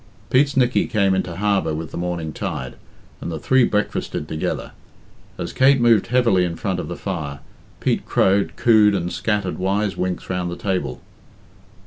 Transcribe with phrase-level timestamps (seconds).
[0.31, 2.73] Pete's Nickey came into harbour with the morning tide,
[3.21, 4.71] and the three breakfasted together.
[5.37, 7.39] As Kate moved heavily in front of the fire,
[7.79, 11.01] Pete crowed, cooed, and scattered wise winks round the table.